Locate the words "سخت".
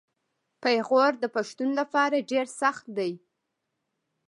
2.61-2.85